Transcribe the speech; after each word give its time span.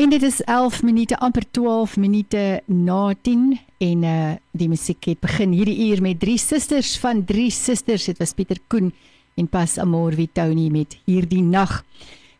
En 0.00 0.08
dit 0.08 0.22
is 0.22 0.38
11 0.42 0.82
minute 0.82 1.16
amper 1.18 1.44
12 1.50 1.96
minute 1.96 2.62
na 2.64 3.14
10 3.22 3.60
en 3.78 4.04
uh 4.04 4.30
die 4.56 4.68
musiek 4.68 5.04
het 5.04 5.18
begin 5.20 5.52
hierdie 5.52 5.90
uur 5.90 6.00
met 6.00 6.20
drie 6.22 6.38
susters 6.40 6.94
van 6.98 7.20
drie 7.24 7.50
susters. 7.52 8.06
Dit 8.08 8.16
was 8.18 8.32
Pieter 8.32 8.56
Koen 8.66 8.94
en 9.36 9.48
Pas 9.48 9.76
Amor 9.78 10.16
Vitoni 10.16 10.70
met 10.70 10.96
hierdie 11.04 11.42
nag. 11.42 11.82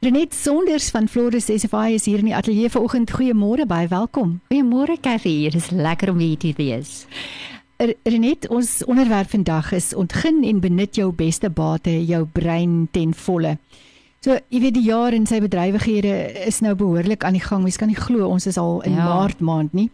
Renet 0.00 0.34
Sonders 0.34 0.88
van 0.90 1.08
Flores 1.08 1.50
SFI 1.52 1.98
is 1.98 2.08
hier 2.08 2.24
in 2.24 2.30
die 2.30 2.34
ateljee 2.34 2.70
vanoggend. 2.72 3.12
Goeiemôre, 3.12 3.68
baie 3.68 3.88
welkom. 3.92 4.38
Goeiemôre 4.48 4.96
Kathy, 5.00 5.50
dit 5.50 5.60
is 5.60 5.68
lekker 5.70 6.14
om 6.14 6.24
hier 6.24 6.40
te 6.40 6.54
wees. 6.56 7.04
Renet, 8.08 8.48
ons 8.48 8.78
onderwerp 8.88 9.36
vandag 9.36 9.74
is 9.76 9.92
ontgin 9.92 10.40
en 10.48 10.64
benut 10.64 10.96
jou 10.96 11.12
beste 11.12 11.52
bate, 11.52 11.92
jou 12.08 12.24
brein 12.24 12.88
ten 12.90 13.12
volle. 13.12 13.58
So, 14.20 14.36
jy 14.52 14.58
weet 14.60 14.74
die 14.76 14.84
jaar 14.84 15.14
in 15.16 15.24
sy 15.24 15.38
bedrywighede 15.40 16.10
is 16.44 16.58
nou 16.60 16.74
behoorlik 16.76 17.22
aan 17.24 17.38
die 17.38 17.44
gang. 17.44 17.62
Mens 17.64 17.78
kan 17.80 17.88
nie 17.88 17.96
glo 17.96 18.26
ons 18.28 18.44
is 18.50 18.58
al 18.60 18.82
in 18.84 18.98
ja. 18.98 19.06
Maart 19.08 19.40
maand 19.40 19.72
nie. 19.72 19.86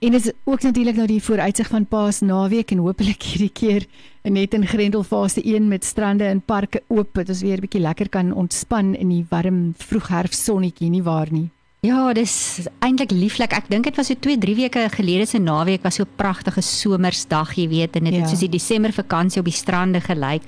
En 0.00 0.16
is 0.16 0.30
ook 0.48 0.62
natuurlik 0.64 0.96
nou 0.96 1.06
die 1.08 1.20
vooruitsig 1.20 1.68
van 1.68 1.84
Paas 1.84 2.22
naweek 2.24 2.72
en 2.72 2.80
hopelik 2.84 3.26
hierdie 3.28 3.52
keer 3.52 3.84
net 4.24 4.56
in 4.56 4.64
Grendel 4.66 5.04
fase 5.04 5.42
1 5.44 5.68
met 5.68 5.84
strande 5.84 6.24
en 6.24 6.40
parke 6.40 6.82
oop 6.88 7.12
dat 7.20 7.28
ons 7.28 7.42
weer 7.44 7.56
'n 7.56 7.64
bietjie 7.64 7.80
lekker 7.80 8.08
kan 8.08 8.32
ontspan 8.32 8.94
in 8.94 9.08
die 9.08 9.26
warm 9.28 9.74
vroegherfsonnetjie 9.76 10.90
nie 10.90 11.02
waar 11.02 11.28
nie. 11.30 11.50
Ja, 11.80 12.12
dis 12.12 12.66
eintlik 12.80 13.10
lieflik. 13.10 13.52
Ek 13.52 13.68
dink 13.68 13.84
dit 13.84 13.96
was 13.96 14.06
so 14.06 14.14
2, 14.14 14.38
3 14.38 14.54
weke 14.54 14.88
gelede 14.88 15.26
se 15.26 15.38
naweek 15.38 15.82
was 15.82 15.94
so 15.94 16.02
'n 16.02 16.16
pragtige 16.16 16.62
somersdag, 16.62 17.54
jy 17.54 17.68
weet, 17.68 17.96
en 17.96 18.04
dit 18.04 18.14
ja. 18.14 18.20
het 18.20 18.28
soos 18.28 18.40
die 18.40 18.48
Desember 18.48 18.92
vakansie 18.92 19.40
op 19.40 19.44
die 19.44 19.54
strande 19.54 20.00
gelyk. 20.00 20.42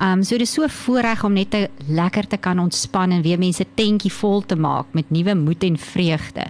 Um 0.00 0.22
so 0.24 0.38
dis 0.40 0.52
so 0.52 0.64
voorreg 0.68 1.24
om 1.24 1.34
net 1.36 1.50
te 1.52 1.66
lekker 1.86 2.26
te 2.26 2.38
kan 2.40 2.58
ontspan 2.58 3.12
en 3.12 3.22
weer 3.22 3.38
mense 3.38 3.66
tentjie 3.76 4.12
vol 4.12 4.40
te 4.40 4.56
maak 4.56 4.94
met 4.96 5.10
nuwe 5.12 5.34
moed 5.36 5.64
en 5.68 5.76
vreugde. 5.78 6.46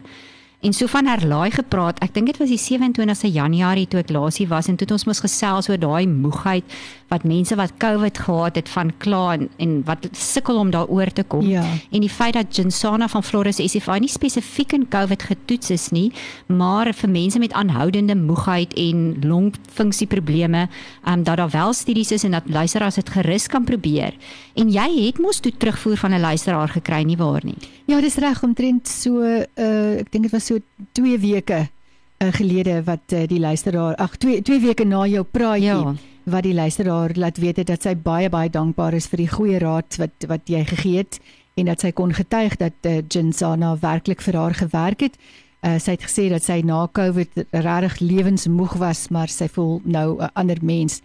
En 0.61 0.73
so 0.73 0.87
van 0.87 1.07
herlaai 1.09 1.51
gepraat. 1.51 1.99
Ek 2.05 2.13
dink 2.13 2.29
dit 2.29 2.37
was 2.37 2.51
die 2.53 2.61
27ste 2.61 3.31
Januarie 3.33 3.87
toe 3.89 4.03
ek 4.03 4.11
laasie 4.13 4.45
was 4.49 4.69
en 4.69 4.77
toe 4.77 4.85
het 4.85 4.93
ons 4.93 5.07
mos 5.09 5.23
gesels 5.25 5.71
oor 5.73 5.81
daai 5.81 6.05
moegheid 6.05 6.77
wat 7.11 7.25
mense 7.27 7.57
wat 7.59 7.73
COVID 7.83 8.19
gehad 8.23 8.59
het 8.61 8.69
van 8.71 8.93
kla 9.03 9.23
en, 9.35 9.49
en 9.59 9.73
wat 9.89 10.05
sukkel 10.13 10.61
om 10.61 10.69
daaroor 10.71 11.11
te 11.17 11.25
kom. 11.25 11.47
Ja. 11.49 11.65
En 11.91 12.05
die 12.05 12.13
feit 12.13 12.37
dat 12.37 12.53
Jinsana 12.57 13.09
van 13.09 13.25
Flores 13.27 13.59
SFI 13.59 13.99
nie 14.05 14.13
spesifiek 14.13 14.77
in 14.77 14.85
COVID 14.93 15.25
getoets 15.31 15.73
is 15.75 15.89
nie, 15.97 16.11
maar 16.47 16.93
vir 16.95 17.11
mense 17.11 17.41
met 17.43 17.57
aanhoudende 17.57 18.15
moegheid 18.15 18.77
en 18.79 19.17
longfunksieprobleme, 19.25 20.67
ehm 20.69 21.19
um, 21.19 21.25
dat 21.25 21.41
daar 21.41 21.51
wel 21.51 21.73
studies 21.73 22.13
is 22.13 22.25
en 22.25 22.37
dat 22.37 22.47
luisteraars 22.47 23.01
dit 23.01 23.11
gerus 23.11 23.47
kan 23.47 23.65
probeer. 23.65 24.15
En 24.55 24.71
jy 24.71 24.89
het 25.07 25.19
mos 25.19 25.41
toe 25.41 25.53
terugvoer 25.57 25.97
van 25.97 26.15
'n 26.15 26.21
luisteraar 26.21 26.69
gekry 26.69 27.03
nie 27.03 27.17
waar 27.17 27.45
nie. 27.45 27.59
Ja, 27.87 28.01
dis 28.01 28.15
reg 28.15 28.43
omtrent 28.43 28.89
so 28.89 29.23
uh 29.23 29.99
ek 30.01 30.13
dink 30.13 30.23
dit 30.23 30.33
was 30.33 30.50
so 30.51 30.61
2 30.99 31.19
weke 31.23 31.61
uh, 31.65 32.31
gelede 32.37 32.81
wat 32.87 33.15
uh, 33.17 33.27
die 33.31 33.41
luisteraar 33.41 33.99
ag 34.03 34.17
2 34.23 34.43
2 34.47 34.61
weke 34.67 34.85
na 34.85 35.07
jou 35.07 35.25
praatjie 35.25 35.71
ja. 35.71 35.95
wat 36.31 36.47
die 36.47 36.55
luisteraar 36.55 37.15
laat 37.15 37.39
weet 37.43 37.63
het 37.63 37.71
dat 37.73 37.87
sy 37.87 37.95
baie 37.97 38.31
baie 38.33 38.51
dankbaar 38.51 38.97
is 38.99 39.09
vir 39.13 39.25
die 39.25 39.33
goeie 39.35 39.61
raad 39.63 40.01
wat 40.03 40.27
wat 40.33 40.51
jy 40.51 40.65
gegee 40.75 41.05
het 41.05 41.21
en 41.61 41.71
dat 41.71 41.85
sy 41.85 41.93
kon 41.93 42.13
getuig 42.15 42.57
dat 42.61 42.89
uh, 42.89 43.01
Jinsana 43.03 43.75
werklik 43.83 44.23
vir 44.25 44.39
haar 44.39 44.55
gewerk 44.57 45.05
het. 45.05 45.17
Uh, 45.61 45.77
sy 45.83 45.97
het 45.97 46.07
gesê 46.07 46.29
dat 46.33 46.45
sy 46.45 46.61
na 46.65 46.87
Covid 46.97 47.43
regtig 47.53 47.99
lewensmoeg 48.01 48.79
was, 48.81 49.09
maar 49.13 49.29
sy 49.29 49.49
voel 49.53 49.81
nou 49.85 50.17
'n 50.17 50.31
ander 50.35 50.59
mens. 50.63 51.03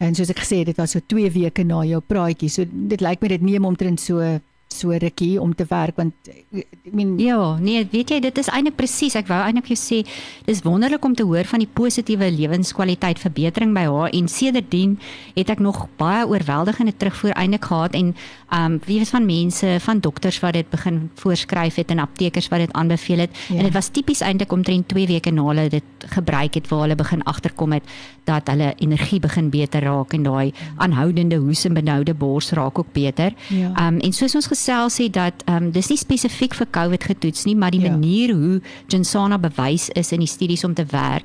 En 0.00 0.14
soos 0.14 0.30
ek 0.32 0.40
gesê 0.40 0.62
het, 0.62 0.66
dit 0.72 0.76
was 0.76 0.90
so 0.90 1.00
2 1.06 1.30
weke 1.30 1.64
na 1.64 1.84
jou 1.84 2.00
praatjie. 2.00 2.48
So 2.48 2.64
dit 2.64 3.00
lyk 3.00 3.20
my 3.20 3.28
dit 3.28 3.42
neem 3.42 3.64
omtrent 3.64 4.00
so 4.00 4.40
so 4.74 4.94
rukkie 4.96 5.40
om 5.40 5.54
te 5.54 5.66
werk 5.68 5.98
want 5.98 6.30
ek 6.30 6.94
meen 6.96 7.16
ja, 7.20 7.56
nee, 7.60 7.82
weet 7.92 8.12
jy 8.14 8.20
dit 8.22 8.38
is 8.40 8.48
eintlik 8.50 8.76
presies. 8.78 9.16
Ek 9.18 9.28
wou 9.30 9.38
eintlik 9.42 9.70
jou 9.72 9.78
sê 9.78 10.00
dis 10.46 10.62
wonderlik 10.64 11.04
om 11.04 11.14
te 11.16 11.26
hoor 11.26 11.48
van 11.50 11.62
die 11.62 11.68
positiewe 11.68 12.30
lewenskwaliteit 12.34 13.20
verbetering 13.20 13.74
by 13.76 13.84
haar 13.90 14.14
en 14.16 14.28
sedertdien 14.30 14.96
het 15.36 15.50
ek 15.52 15.62
nog 15.62 15.84
baie 16.00 16.26
oorweldigende 16.28 16.94
terugvoer 16.96 17.34
eintlik 17.36 17.68
gehad 17.70 17.98
en 17.98 18.14
um 18.50 18.78
wie 18.86 18.98
was 18.98 19.12
van 19.14 19.26
mense 19.26 19.76
van 19.84 20.00
dokters 20.02 20.40
wat 20.42 20.56
dit 20.58 20.70
begin 20.70 21.02
voorskryf 21.20 21.76
het 21.78 21.92
en 21.94 22.02
aptekers 22.02 22.48
wat 22.50 22.64
dit 22.64 22.72
aanbeveel 22.74 23.26
het 23.26 23.36
ja. 23.48 23.60
en 23.60 23.68
dit 23.68 23.74
was 23.74 23.90
tipies 23.94 24.24
eintlik 24.26 24.52
omtrent 24.52 24.88
2 24.90 25.06
weke 25.06 25.30
na 25.34 25.44
hulle 25.50 25.68
dit 25.70 26.08
gebruik 26.16 26.58
het 26.58 26.70
waar 26.70 26.86
hulle 26.86 26.98
begin 26.98 27.22
agterkom 27.30 27.76
het 27.76 27.86
dat 28.26 28.48
hulle 28.50 28.72
energie 28.78 29.20
begin 29.20 29.50
beter 29.50 29.84
raak 29.86 30.14
en 30.16 30.26
daai 30.26 30.52
aanhoudende 30.82 31.38
hoes 31.42 31.64
en 31.68 31.74
benoude 31.74 32.14
bors 32.14 32.50
raak 32.56 32.78
ook 32.78 32.92
beter. 32.92 33.34
Ja. 33.48 33.70
Um 33.86 34.00
en 34.00 34.12
soos 34.12 34.34
ons 34.34 34.48
gesels 34.60 34.98
het 35.00 35.16
dat 35.16 35.44
um 35.48 35.70
dis 35.72 35.88
nie 35.88 35.98
spesifiek 35.98 36.54
vir 36.54 36.68
COVID 36.70 37.04
getoets 37.04 37.46
nie, 37.48 37.56
maar 37.56 37.72
die 37.72 37.80
ja. 37.80 37.90
manier 37.90 38.34
hoe 38.36 38.60
Jinsana 38.92 39.38
bewys 39.40 39.88
is 39.96 40.12
in 40.12 40.20
die 40.20 40.28
studies 40.28 40.64
om 40.64 40.74
te 40.74 40.84
werk 40.92 41.24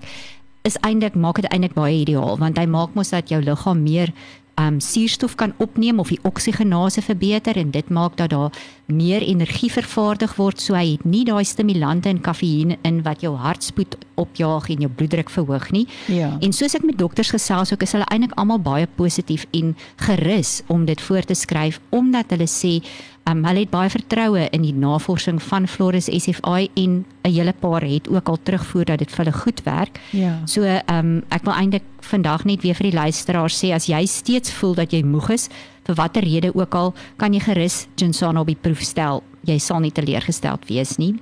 is 0.66 0.79
eintlik 0.81 1.16
maak 1.16 1.41
dit 1.41 1.51
eintlik 1.51 1.75
baie 1.75 2.00
ideaal 2.01 2.40
want 2.41 2.57
hy 2.57 2.66
maak 2.66 2.96
mos 2.96 3.12
dat 3.13 3.29
jou 3.29 3.41
liggaam 3.44 3.84
meer 3.84 4.13
um 4.62 4.79
suurstof 4.79 5.35
kan 5.35 5.53
opneem 5.59 6.00
of 6.00 6.13
die 6.13 6.22
oksigenase 6.23 7.03
verbeter 7.03 7.57
en 7.59 7.72
dit 7.75 7.90
maak 7.90 8.16
dat 8.18 8.31
daar 8.31 8.56
meer 8.85 9.22
energie 9.25 9.72
vervaardig 9.72 10.35
word 10.38 10.62
so 10.62 10.75
hy 10.78 10.91
het 10.91 11.06
nie 11.06 11.23
daai 11.25 11.44
stimulante 11.46 12.09
en 12.09 12.22
kafeïen 12.22 12.75
in 12.85 13.01
wat 13.06 13.23
jou 13.25 13.34
hartspoed 13.35 13.97
opjaag 14.22 14.69
en 14.69 14.85
jou 14.85 14.91
bloeddruk 14.91 15.29
verhoog 15.29 15.72
nie. 15.72 15.88
Ja. 16.12 16.35
En 16.40 16.53
soos 16.53 16.78
ek 16.78 16.85
met 16.85 17.00
dokters 17.00 17.34
gesels 17.34 17.73
ook 17.73 17.84
is 17.84 17.96
hulle 17.97 18.07
eintlik 18.13 18.38
almal 18.40 18.62
baie 18.62 18.88
positief 18.88 19.47
en 19.57 19.75
gerus 20.06 20.62
om 20.68 20.85
dit 20.85 21.01
voor 21.01 21.25
te 21.25 21.35
skryf 21.35 21.81
omdat 21.90 22.34
hulle 22.35 22.50
sê 22.50 22.79
Um, 23.25 23.40
hulle 23.41 23.63
het 23.63 23.72
baie 23.73 23.90
vertroue 23.90 24.44
in 24.53 24.62
die 24.62 24.73
navorsing 24.78 25.40
van 25.41 25.63
Flores 25.66 26.06
SFI 26.13 26.67
en 26.78 27.06
'n 27.25 27.31
hele 27.31 27.53
paar 27.53 27.81
het 27.81 28.07
ook 28.09 28.28
al 28.29 28.38
terugvoer 28.44 28.85
dat 28.85 29.00
dit 29.00 29.12
vir 29.12 29.25
hulle 29.25 29.38
goed 29.38 29.63
werk. 29.63 30.00
Ja. 30.12 30.41
So 30.46 30.62
ehm 30.62 30.84
um, 31.00 31.23
ek 31.29 31.44
wil 31.44 31.53
eintlik 31.53 31.84
vandag 32.02 32.46
net 32.46 32.62
weer 32.62 32.75
vir 32.75 32.91
die 32.91 33.00
luisteraars 33.00 33.57
sê 33.63 33.73
as 33.73 33.85
jy 33.85 34.06
steeds 34.06 34.52
voel 34.52 34.75
dat 34.75 34.91
jy 34.91 35.02
moeg 35.03 35.29
is 35.29 35.50
vir 35.85 35.96
watter 35.96 36.23
rede 36.25 36.51
ook 36.56 36.75
al, 36.75 36.94
kan 37.18 37.34
jy 37.34 37.41
gerus 37.46 37.85
Jinsana 37.96 38.41
op 38.41 38.50
die 38.50 38.59
proef 38.59 38.81
stel. 38.81 39.23
Jy 39.46 39.59
sal 39.62 39.84
nie 39.84 39.94
teleurgesteld 39.94 40.66
wees 40.69 40.97
nie. 40.97 41.16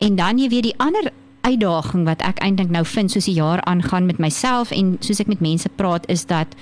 En 0.00 0.16
dan 0.16 0.38
jy 0.38 0.48
weet 0.48 0.68
die 0.70 0.78
ander 0.78 1.10
uitdaging 1.40 2.04
wat 2.08 2.22
ek 2.22 2.40
eintlik 2.44 2.70
nou 2.72 2.84
vind 2.86 3.12
soos 3.12 3.26
die 3.28 3.38
jaar 3.38 3.62
aangaan 3.68 4.06
met 4.06 4.20
myself 4.22 4.72
en 4.76 4.96
soos 5.00 5.20
ek 5.22 5.30
met 5.32 5.42
mense 5.44 5.68
praat 5.76 6.06
is 6.12 6.26
dat 6.30 6.54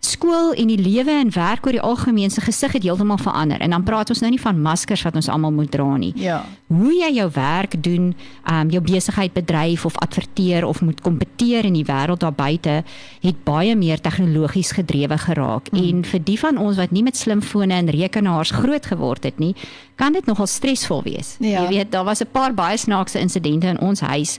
skool 0.00 0.52
en 0.54 0.70
die 0.70 0.78
lewe 0.78 1.10
en 1.10 1.30
werk 1.34 1.66
oor 1.66 1.74
die 1.74 1.82
algemeen 1.82 2.30
se 2.30 2.40
gesig 2.40 2.72
het 2.76 2.84
heeltemal 2.86 3.18
verander. 3.18 3.60
En 3.60 3.74
dan 3.74 3.82
praat 3.82 4.10
ons 4.12 4.20
nou 4.22 4.30
nie 4.30 4.40
van 4.40 4.60
maskers 4.62 5.02
wat 5.02 5.16
ons 5.18 5.28
almal 5.28 5.52
moet 5.52 5.70
dra 5.70 5.96
nie. 5.98 6.12
Ja. 6.16 6.44
Hoe 6.70 6.92
jy 6.94 7.10
jou 7.16 7.26
werk 7.34 7.74
doen, 7.82 8.12
um, 8.50 8.70
jou 8.70 8.82
besigheid 8.84 9.34
bedryf 9.34 9.84
of 9.84 9.98
adverteer 9.98 10.66
of 10.66 10.80
moet 10.86 11.00
kompeteer 11.00 11.66
in 11.66 11.74
die 11.80 11.84
wêreld 11.88 12.22
daar 12.22 12.36
buite, 12.36 12.82
het 13.24 13.42
baie 13.44 13.74
meer 13.76 14.00
tegnologies 14.00 14.72
gedrewe 14.78 15.18
geraak. 15.18 15.72
Mm. 15.72 15.82
En 15.82 16.04
vir 16.12 16.24
die 16.24 16.38
van 16.38 16.62
ons 16.62 16.78
wat 16.78 16.94
nie 16.94 17.02
met 17.02 17.16
slimfone 17.16 17.74
en 17.74 17.90
rekenaars 17.90 18.54
groot 18.54 18.86
geword 18.86 19.26
het 19.26 19.38
nie, 19.38 19.54
kan 19.98 20.14
dit 20.14 20.26
nogal 20.26 20.46
stresvol 20.46 21.02
wees. 21.02 21.36
Ja. 21.40 21.62
Jy 21.62 21.68
weet, 21.68 21.92
daar 21.92 22.04
was 22.04 22.22
'n 22.22 22.30
paar 22.32 22.54
baie 22.54 22.76
snaakse 22.76 23.18
insidente 23.18 23.66
in 23.66 23.80
ons 23.80 24.00
huis 24.00 24.38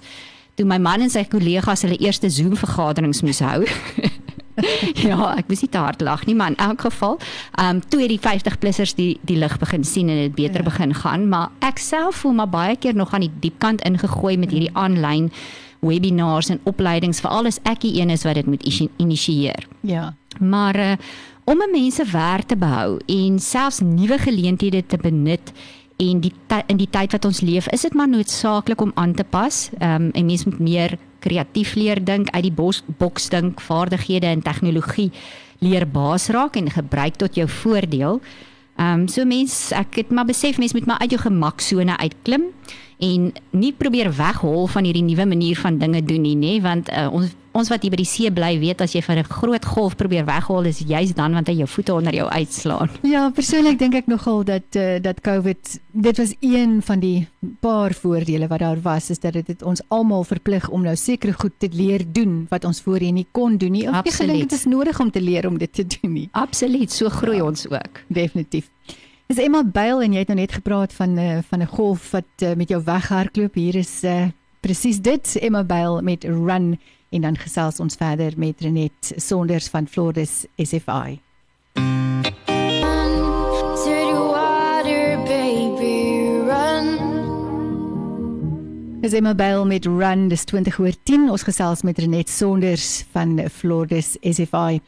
toe 0.60 0.68
my 0.68 0.78
man 0.78 1.02
en 1.02 1.10
sy 1.10 1.24
kollegas 1.24 1.82
hulle 1.82 1.98
eerste 2.04 2.30
Zoom 2.30 2.58
vergaderings 2.60 3.22
moes 3.22 3.40
hou. 3.40 3.64
ja, 5.10 5.36
ek 5.38 5.48
moes 5.48 5.62
nie 5.62 5.72
te 5.72 5.78
hard 5.78 6.02
lag 6.02 6.26
nie, 6.26 6.36
maar 6.36 6.54
in 6.54 6.60
elk 6.70 6.82
geval, 6.88 7.18
ehm 7.56 7.76
um, 7.76 7.82
toe 7.90 8.02
het 8.02 8.10
die 8.10 8.22
50-plussers 8.22 8.96
die 8.96 9.20
die 9.22 9.38
lig 9.38 9.58
begin 9.60 9.84
sien 9.84 10.10
en 10.10 10.22
dit 10.26 10.36
beter 10.36 10.64
ja. 10.64 10.68
begin 10.70 10.94
gaan, 10.94 11.30
maar 11.30 11.50
ek 11.60 11.78
self 11.78 12.24
voel 12.24 12.38
maar 12.42 12.50
baie 12.50 12.76
keer 12.76 12.96
nog 12.96 13.14
aan 13.14 13.28
die 13.28 13.34
diep 13.40 13.60
kant 13.60 13.82
ingegooi 13.82 14.38
met 14.38 14.52
hierdie 14.52 14.74
aanlyn 14.74 15.32
webinars 15.80 16.50
en 16.50 16.60
opleidings 16.68 17.22
vir 17.24 17.32
alles 17.32 17.60
ek 17.64 17.82
die 17.86 17.96
een 18.02 18.10
is 18.10 18.26
wat 18.28 18.36
dit 18.36 18.46
moet 18.46 18.66
initieer. 18.98 19.68
Ja. 19.82 20.14
Maar 20.40 20.80
uh, 20.80 20.94
om 21.50 21.64
mense 21.72 22.06
werk 22.12 22.48
te 22.52 22.58
behou 22.58 23.00
en 23.08 23.40
selfs 23.40 23.80
nuwe 23.80 24.18
geleenthede 24.18 24.84
te 24.86 24.98
benut 24.98 25.54
en 26.00 26.22
die 26.24 26.34
in 26.68 26.78
die 26.80 26.90
tyd 26.90 27.12
wat 27.12 27.26
ons 27.26 27.42
leef, 27.42 27.68
is 27.76 27.84
dit 27.88 27.94
maar 27.94 28.08
noodsaaklik 28.08 28.82
om 28.82 28.92
aan 28.96 29.14
te 29.14 29.24
pas. 29.24 29.70
Ehm 29.80 30.10
um, 30.10 30.12
'n 30.14 30.26
mens 30.26 30.46
moet 30.46 30.60
meer 30.60 30.98
kreatief 31.20 31.76
leer 31.76 32.04
dink, 32.04 32.30
uit 32.30 32.44
die 32.44 32.56
bos, 32.56 32.84
boks 33.00 33.30
dink, 33.30 33.62
vaardighede 33.62 34.28
en 34.28 34.42
tegnologie 34.42 35.12
leer 35.60 35.88
baas 35.88 36.30
raak 36.32 36.56
en 36.56 36.72
gebruik 36.72 37.20
tot 37.20 37.36
jou 37.36 37.48
voordeel. 37.48 38.22
Ehm 38.80 39.02
um, 39.02 39.08
so 39.08 39.26
mens 39.26 39.72
ek 39.76 39.96
het 39.96 40.12
maar 40.12 40.26
besef 40.26 40.58
mens 40.58 40.74
moet 40.74 40.86
maar 40.86 41.00
uit 41.00 41.12
jou 41.12 41.22
gemaksone 41.22 41.98
uitklim 41.98 42.46
en 43.00 43.32
nie 43.52 43.74
probeer 43.74 44.12
weghol 44.16 44.68
van 44.68 44.84
hierdie 44.88 45.04
nuwe 45.04 45.26
manier 45.26 45.60
van 45.60 45.78
dinge 45.80 46.04
doen 46.04 46.22
nie, 46.22 46.36
nê, 46.36 46.62
want 46.64 46.92
uh, 46.92 47.08
ons 47.12 47.36
ons 47.52 47.70
wat 47.72 47.82
hier 47.82 47.92
by 47.94 48.00
die 48.00 48.08
see 48.08 48.30
bly 48.34 48.52
weet 48.62 48.82
as 48.82 48.94
jy 48.96 49.02
van 49.02 49.18
'n 49.18 49.24
groot 49.30 49.66
golf 49.66 49.96
probeer 49.96 50.26
weghol 50.26 50.66
is 50.66 50.80
juist 50.80 51.16
dan 51.16 51.34
want 51.34 51.48
hy 51.48 51.56
jou 51.62 51.68
voete 51.68 51.94
onder 51.94 52.14
jou 52.14 52.28
uitslaan. 52.30 52.90
Ja, 53.14 53.30
persoonlik 53.30 53.80
dink 53.80 53.96
ek 53.96 54.08
nogal 54.08 54.44
dat 54.44 54.76
uh, 54.76 55.02
dat 55.02 55.22
COVID 55.22 55.80
dit 55.92 56.18
was 56.18 56.34
een 56.40 56.82
van 56.82 57.00
die 57.00 57.28
paar 57.60 57.94
voordele 57.94 58.48
wat 58.48 58.60
daar 58.60 58.82
was 58.82 59.10
is 59.10 59.20
dat 59.20 59.34
dit 59.34 59.62
ons 59.64 59.82
almal 59.88 60.24
verplig 60.24 60.70
om 60.70 60.82
nou 60.82 60.96
sekere 60.96 61.34
goed 61.34 61.54
te 61.58 61.70
leer 61.72 62.06
doen 62.06 62.46
wat 62.50 62.66
ons 62.66 62.82
voorheen 62.82 63.14
nie 63.14 63.28
kon 63.32 63.58
doen 63.58 63.72
nie. 63.72 63.88
Ek 63.88 64.06
dink 64.18 64.50
dit 64.50 64.52
is 64.52 64.66
nodig 64.66 65.00
om 65.00 65.12
te 65.12 65.22
leer 65.22 65.48
om 65.48 65.58
dit 65.58 65.74
te 65.74 65.86
doen 65.88 66.14
nie. 66.14 66.30
Absoluut, 66.32 66.92
so 66.92 67.10
groei 67.10 67.38
ja, 67.38 67.46
ons 67.46 67.68
ook. 67.70 68.04
Definitief. 68.08 68.70
Dis 69.30 69.38
Emma 69.38 69.64
Byl 69.64 70.02
en 70.02 70.14
jy 70.14 70.20
het 70.24 70.28
nou 70.28 70.40
net 70.40 70.52
gepraat 70.52 70.94
van 70.94 71.18
uh, 71.18 71.38
van 71.50 71.62
'n 71.62 71.68
golf 71.68 72.12
wat 72.12 72.30
uh, 72.44 72.54
met 72.54 72.70
jou 72.70 72.82
weghardloop. 72.84 73.54
Hier 73.54 73.76
is 73.76 74.04
uh, 74.04 74.30
presies 74.60 75.02
dit 75.02 75.36
Emma 75.40 75.64
Byl 75.64 76.02
met 76.02 76.24
Run 76.24 76.80
en 77.10 77.22
dan 77.22 77.38
gesels 77.38 77.80
ons 77.80 77.96
verder 77.96 78.34
met 78.38 78.62
Renet 78.62 79.14
Sonders 79.16 79.68
van 79.68 79.88
Flores 79.88 80.46
SFI. 80.58 81.20
Dis 89.00 89.14
Emma 89.14 89.36
Bell 89.36 89.64
met 89.66 89.86
Run 89.86 90.28
dis 90.28 90.44
20 90.44 90.80
oor 90.80 90.96
10 91.04 91.30
ons 91.32 91.44
gesels 91.48 91.82
met 91.88 91.98
Renet 91.98 92.30
Sonders 92.30 93.06
van 93.12 93.40
Flores 93.50 94.18
SFI. 94.22 94.82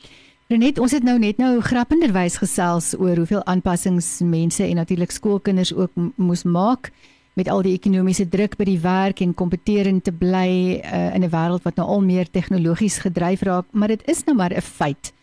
Renet, 0.52 0.80
ons 0.84 0.92
het 0.92 1.06
nou 1.08 1.16
net 1.16 1.38
nou 1.40 1.62
grappenderwys 1.64 2.36
gesels 2.42 2.92
oor 3.00 3.16
hoeveel 3.16 3.46
aanpassings 3.48 4.18
mense 4.20 4.64
en 4.66 4.76
natuurlik 4.76 5.14
skoolkinders 5.16 5.72
ook 5.74 5.96
moes 6.20 6.44
maak 6.44 6.92
met 7.34 7.50
al 7.50 7.62
die 7.62 7.74
ekonomiese 7.78 8.28
druk 8.30 8.58
by 8.60 8.68
die 8.68 8.80
werk 8.84 9.22
en 9.24 9.34
kompeterend 9.34 10.04
te 10.04 10.12
bly 10.12 10.82
uh, 10.84 11.16
in 11.16 11.24
'n 11.24 11.32
wêreld 11.32 11.64
wat 11.64 11.76
nou 11.76 11.88
al 11.88 12.02
meer 12.02 12.30
tegnologies 12.30 13.00
gedryf 13.00 13.42
raak, 13.42 13.66
maar 13.72 13.88
dit 13.88 14.02
is 14.08 14.24
nou 14.26 14.36
maar 14.36 14.54
'n 14.54 14.62
feit 14.62 15.14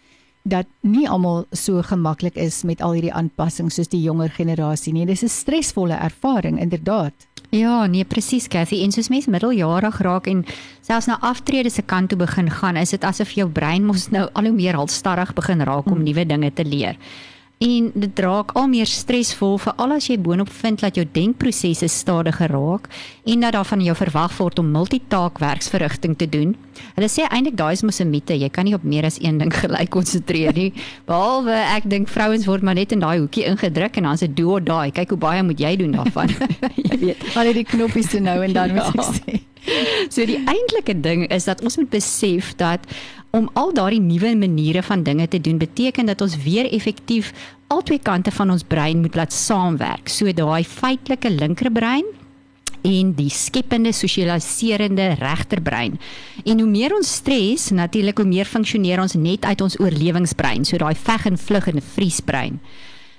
dat 0.43 0.67
nie 0.81 1.09
almal 1.09 1.45
so 1.53 1.83
gemaklik 1.83 2.37
is 2.37 2.63
met 2.63 2.81
al 2.81 2.93
hierdie 2.97 3.13
aanpassings 3.13 3.75
soos 3.75 3.89
die 3.89 4.03
jonger 4.03 4.31
generasie 4.31 4.93
nie. 4.93 5.07
Dis 5.07 5.23
'n 5.23 5.29
stresvolle 5.29 5.95
ervaring 5.95 6.61
inderdaad. 6.61 7.13
Ja, 7.51 7.87
nee 7.87 8.05
presies 8.05 8.49
Cathy. 8.49 8.83
En 8.83 8.93
soos 8.93 9.09
mense 9.09 9.31
middeljarig 9.31 9.99
raak 9.99 10.27
en 10.27 10.45
selfs 10.81 11.07
na 11.07 11.19
aftrede 11.21 11.71
se 11.71 11.83
kant 11.83 12.09
toe 12.09 12.19
begin 12.19 12.51
gaan, 12.51 12.77
is 12.77 12.91
dit 12.91 13.05
asof 13.05 13.31
jou 13.31 13.49
brein 13.49 13.85
mos 13.85 14.11
nou 14.11 14.29
al 14.33 14.43
hoe 14.45 14.53
meer 14.53 14.75
halstarrig 14.75 15.33
begin 15.33 15.61
raak 15.61 15.87
om 15.87 15.93
hmm. 15.93 16.03
nuwe 16.03 16.27
dinge 16.27 16.53
te 16.53 16.65
leer 16.65 16.97
en 17.59 17.91
dit 17.95 18.21
raak 18.23 18.53
al 18.59 18.69
meer 18.71 18.87
stresvol 18.87 19.57
veral 19.59 19.97
as 19.97 20.07
jy 20.07 20.15
boonop 20.23 20.51
vind 20.61 20.79
dat 20.85 20.99
jou 20.99 21.05
denkprosesse 21.13 21.89
stadiger 21.91 22.53
raak 22.55 22.87
en 23.27 23.43
dat 23.43 23.57
daar 23.57 23.67
van 23.67 23.83
jou 23.83 23.97
verwag 23.99 24.37
word 24.39 24.59
om 24.63 24.71
multitaakwerksverrigting 24.77 26.15
te 26.19 26.29
doen. 26.31 26.55
Hulle 26.95 27.09
sê 27.11 27.27
eintlik 27.27 27.57
daai 27.59 27.73
is 27.75 27.83
mos 27.83 28.01
'n 28.01 28.11
mite, 28.11 28.35
jy 28.39 28.49
kan 28.49 28.65
nie 28.65 28.75
op 28.75 28.85
meer 28.85 29.05
as 29.05 29.19
een 29.21 29.39
ding 29.39 29.51
gelyk 29.63 29.91
konsentreer 29.91 30.55
nie. 30.55 30.73
Behalwe 31.07 31.53
ek 31.75 31.91
dink 31.91 32.09
vrouens 32.09 32.47
word 32.47 32.63
maar 32.63 32.75
net 32.75 32.93
in 32.93 33.01
daai 33.01 33.19
hoekie 33.19 33.45
ingedruk 33.45 33.97
en 33.97 34.03
dan 34.03 34.19
se 34.19 34.29
do 34.29 34.51
or 34.55 34.61
die. 34.61 34.93
Kyk 34.93 35.11
hoe 35.11 35.19
baie 35.19 35.43
moet 35.43 35.59
jy 35.59 35.77
doen 35.77 35.93
daarvan. 35.93 36.31
jy 36.91 36.99
weet, 36.99 37.37
al 37.37 37.53
die 37.53 37.65
knoppies 37.65 38.11
te 38.11 38.21
nou 38.21 38.43
en 38.43 38.53
dan 38.53 38.75
moet 38.75 38.95
ja. 38.95 39.03
ek 39.03 39.15
sê. 39.19 39.43
So 40.09 40.25
die 40.25 40.39
eintlike 40.47 40.95
ding 41.01 41.27
is 41.35 41.45
dat 41.45 41.61
ons 41.63 41.77
moet 41.77 41.91
besef 41.91 42.55
dat 42.57 42.87
om 43.31 43.51
al 43.53 43.75
daardie 43.77 44.01
nuwe 44.01 44.35
maniere 44.37 44.83
van 44.83 45.03
dinge 45.03 45.29
te 45.29 45.41
doen 45.41 45.59
beteken 45.59 46.07
dat 46.07 46.21
ons 46.21 46.37
weer 46.43 46.73
effektief 46.73 47.33
al 47.69 47.83
twee 47.83 48.01
kante 48.03 48.31
van 48.31 48.51
ons 48.51 48.65
brein 48.65 49.01
moet 49.01 49.15
laat 49.15 49.33
saamwerk. 49.33 50.09
So 50.09 50.33
daai 50.33 50.65
feitelike 50.65 51.31
linkerbrein 51.31 52.05
en 52.87 53.13
die 53.19 53.31
skepende 53.31 53.93
sosialiserende 53.93 55.11
regterbrein. 55.19 55.99
En 56.45 56.61
hoe 56.61 56.69
meer 56.69 56.95
ons 56.97 57.15
stres, 57.21 57.69
natuurlik 57.71 58.19
hoe 58.23 58.29
meer 58.29 58.49
funksioneer 58.49 59.03
ons 59.03 59.17
net 59.19 59.45
uit 59.45 59.61
ons 59.61 59.79
oorlewingsbrein, 59.81 60.65
so 60.65 60.79
daai 60.81 60.95
veg 60.95 61.27
en 61.27 61.39
vlug 61.39 61.69
en 61.73 61.83
vriesbrein. 61.83 62.61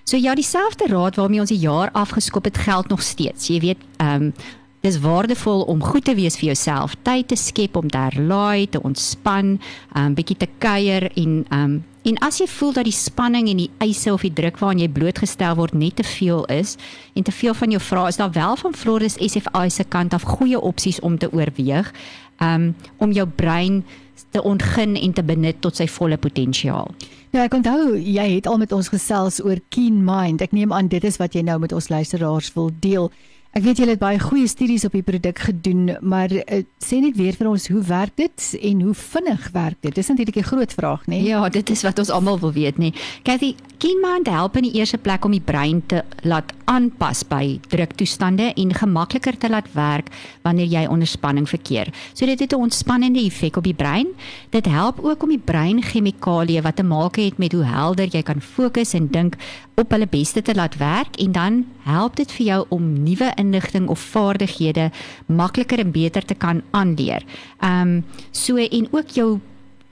So 0.09 0.17
ja, 0.17 0.33
dieselfde 0.33 0.87
raad 0.89 1.19
waarmee 1.19 1.43
ons 1.43 1.51
die 1.53 1.61
jaar 1.61 1.91
afgeskop 1.93 2.47
het 2.49 2.57
geld 2.57 2.89
nog 2.89 3.03
steeds. 3.05 3.51
Jy 3.51 3.59
weet, 3.59 3.85
ehm 3.99 4.31
um, 4.31 4.33
Dis 4.79 4.99
waardevol 5.03 5.65
om 5.67 5.83
goed 5.83 6.05
te 6.07 6.15
wees 6.15 6.37
vir 6.39 6.53
jouself, 6.53 6.93
tyd 7.03 7.27
te 7.27 7.35
skep 7.35 7.75
om 7.75 7.89
te 7.91 7.99
herlaai, 7.99 8.69
te 8.71 8.79
ontspan, 8.81 9.59
'n 9.59 9.59
um, 9.99 10.13
bietjie 10.15 10.37
te 10.37 10.47
kuier 10.57 11.11
en 11.15 11.45
um, 11.51 11.83
en 12.03 12.17
as 12.23 12.39
jy 12.39 12.47
voel 12.47 12.73
dat 12.73 12.87
die 12.87 12.95
spanning 12.95 13.49
en 13.49 13.57
die 13.57 13.71
eise 13.77 14.13
of 14.13 14.21
die 14.21 14.33
druk 14.33 14.57
waaraan 14.59 14.79
jy 14.79 14.87
blootgestel 14.87 15.55
word 15.55 15.73
net 15.73 15.95
te 15.95 16.03
veel 16.03 16.45
is 16.45 16.77
en 17.13 17.23
te 17.23 17.31
veel 17.31 17.53
van 17.53 17.69
jou 17.69 17.81
vrae 17.81 18.07
is 18.07 18.17
daar 18.17 18.31
wel 18.31 18.55
van 18.55 18.73
Floris 18.73 19.19
SFI 19.19 19.69
se 19.69 19.83
kant 19.83 20.13
af 20.13 20.23
goeie 20.23 20.59
opsies 20.59 20.99
om 20.99 21.17
te 21.17 21.31
oorweeg 21.31 21.93
um, 22.39 22.75
om 22.97 23.11
jou 23.11 23.27
brein 23.27 23.83
te 24.31 24.43
ontgin 24.43 24.95
en 24.95 25.13
te 25.13 25.23
benut 25.23 25.61
tot 25.61 25.75
sy 25.75 25.87
volle 25.87 26.17
potensiaal. 26.17 26.91
Ja, 27.31 27.43
ek 27.43 27.53
onthou 27.53 27.97
jy 27.97 28.25
het 28.35 28.47
al 28.47 28.57
met 28.57 28.71
ons 28.71 28.89
gesels 28.89 29.41
oor 29.43 29.59
Keen 29.69 30.03
Mind. 30.05 30.41
Ek 30.41 30.55
neem 30.55 30.73
aan 30.73 30.87
dit 30.87 31.03
is 31.03 31.19
wat 31.21 31.35
jy 31.35 31.43
nou 31.45 31.59
met 31.59 31.73
ons 31.73 31.89
luisteraars 31.89 32.53
wil 32.55 32.71
deel. 32.79 33.11
Ek 33.49 33.63
weet 33.65 33.79
julle 33.81 33.95
het 33.95 34.01
baie 34.01 34.19
goeie 34.21 34.45
studies 34.45 34.83
op 34.85 34.93
die 34.93 35.01
produk 35.01 35.39
gedoen, 35.41 35.95
maar 36.05 36.29
uh, 36.29 36.59
sê 36.85 36.99
net 37.01 37.15
weer 37.17 37.33
vir 37.33 37.47
ons 37.49 37.63
hoe 37.73 37.81
werk 37.87 38.13
dit 38.19 38.43
en 38.61 38.83
hoe 38.85 38.93
vinnig 38.93 39.47
werk 39.55 39.79
dit? 39.81 39.95
Dis 39.97 40.11
natuurlik 40.11 40.37
'n 40.37 40.49
groot 40.51 40.73
vraag, 40.73 41.01
né? 41.07 41.17
Nee? 41.17 41.23
Ja, 41.33 41.49
dit 41.49 41.69
is 41.69 41.81
wat 41.81 41.99
ons 41.99 42.09
almal 42.09 42.39
wil 42.39 42.53
weet, 42.53 42.77
né? 42.77 42.93
Nee. 42.93 42.93
Cathy, 43.23 43.55
KeenMind 43.79 44.27
help 44.27 44.57
in 44.57 44.63
die 44.67 44.77
eerste 44.77 44.97
plek 44.97 45.25
om 45.25 45.31
die 45.31 45.41
brein 45.41 45.81
te 45.85 46.03
laat 46.21 46.53
aanpas 46.65 47.23
by 47.23 47.59
druktoestande 47.71 48.53
en 48.53 48.73
gemakliker 48.73 49.37
te 49.37 49.49
laat 49.49 49.69
werk 49.73 50.11
wanneer 50.43 50.67
jy 50.67 50.85
onder 50.85 51.07
spanning 51.07 51.49
verkeer. 51.49 51.87
So 52.13 52.25
dit 52.25 52.39
het 52.39 52.53
'n 52.53 52.61
ontspannende 52.61 53.23
effek 53.23 53.55
op 53.55 53.63
die 53.63 53.73
brein. 53.73 54.07
Dit 54.49 54.65
help 54.65 54.99
ook 54.99 55.23
om 55.23 55.29
die 55.29 55.41
breinchemikalieë 55.45 56.61
wat 56.61 56.75
te 56.75 56.83
maak 56.83 57.15
het 57.15 57.37
met 57.37 57.51
hoe 57.51 57.63
helder 57.63 58.07
jy 58.11 58.21
kan 58.21 58.41
fokus 58.41 58.93
en 58.93 59.07
dink 59.07 59.35
op 59.75 59.91
hulle 59.91 60.07
beste 60.07 60.41
te 60.41 60.55
laat 60.55 60.77
werk 60.77 61.15
en 61.15 61.31
dan 61.31 61.65
help 61.83 62.15
dit 62.15 62.31
vir 62.31 62.45
jou 62.45 62.65
om 62.69 63.03
nuwe 63.03 63.31
inligting 63.39 63.87
of 63.89 64.03
vaardighede 64.13 64.89
makliker 65.25 65.79
en 65.79 65.91
beter 65.95 66.25
te 66.25 66.35
kan 66.35 66.61
aanleer. 66.71 67.23
Ehm 67.59 67.95
um, 67.99 68.03
so 68.31 68.57
en 68.57 68.87
ook 68.91 69.15
jou 69.15 69.39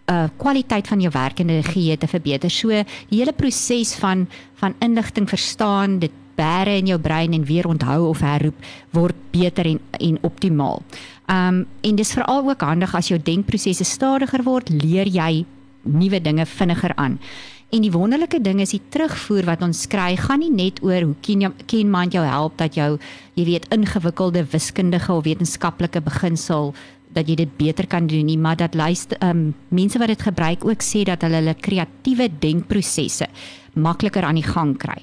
uh 0.07 0.27
kwaliteit 0.39 0.87
van 0.87 1.01
jou 1.03 1.11
werkenergie 1.11 1.97
te 1.97 2.07
verbeter. 2.07 2.49
So 2.49 2.69
die 3.09 3.19
hele 3.19 3.33
proses 3.33 3.95
van 3.95 4.27
van 4.55 4.73
inligting 4.79 5.29
verstaan, 5.29 5.99
dit 5.99 6.11
bære 6.37 6.77
in 6.77 6.87
jou 6.87 6.99
brein 7.01 7.33
en 7.33 7.45
weer 7.45 7.67
onthou 7.67 8.07
of 8.09 8.21
herroep 8.21 8.55
word 8.95 9.15
beter 9.31 9.65
en 9.65 9.79
en 9.99 10.17
optimaal. 10.21 10.81
Um 11.25 11.65
en 11.81 11.95
dis 11.95 12.13
veral 12.13 12.49
ook 12.49 12.61
handig 12.61 12.95
as 12.95 13.07
jou 13.07 13.19
denkprosesse 13.19 13.83
stadiger 13.83 14.43
word, 14.43 14.69
leer 14.69 15.07
jy 15.07 15.45
nuwe 15.83 16.21
dinge 16.21 16.45
vinniger 16.45 16.93
aan. 16.95 17.19
En 17.67 17.83
die 17.83 17.91
wonderlike 17.91 18.39
ding 18.39 18.61
is 18.63 18.71
die 18.71 18.83
terugvoer 18.93 19.43
wat 19.49 19.63
ons 19.65 19.81
kry, 19.91 20.13
gaan 20.15 20.39
nie 20.39 20.53
net 20.53 20.77
oor 20.85 21.03
hoe 21.09 21.15
ken 21.19 21.49
ken 21.67 21.89
mind 21.91 22.13
jou 22.15 22.23
help 22.23 22.55
dat 22.61 22.77
jou 22.79 22.93
jy 23.35 23.43
weet 23.49 23.67
ingewikkelde 23.75 24.45
wiskundige 24.53 25.11
of 25.11 25.25
wetenskaplike 25.25 25.99
beginsel 26.05 26.71
dat 27.11 27.27
jy 27.27 27.35
dit 27.41 27.51
beter 27.59 27.87
kan 27.91 28.07
doen 28.07 28.25
nie, 28.27 28.37
maar 28.39 28.55
dat 28.55 28.75
luister 28.75 29.19
um 29.23 29.51
mense 29.67 29.99
wat 29.99 30.13
dit 30.13 30.23
gebruik 30.29 30.63
ook 30.63 30.85
sê 30.85 31.03
dat 31.07 31.25
hulle 31.27 31.41
hulle 31.41 31.57
kreatiewe 31.59 32.29
denkprosesse 32.39 33.27
makliker 33.75 34.23
aan 34.23 34.39
die 34.39 34.47
gang 34.47 34.77
kry. 34.79 35.01